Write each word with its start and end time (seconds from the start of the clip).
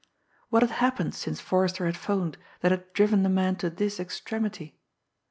What 0.49 0.63
had 0.63 0.71
happened 0.71 1.13
since 1.13 1.39
Forrester 1.39 1.85
had 1.85 1.95
'phoned, 1.95 2.39
that 2.61 2.71
had 2.71 2.91
driven 2.91 3.21
the 3.21 3.29
man 3.29 3.55
to 3.57 3.69
this 3.69 3.99
extremity? 3.99 4.79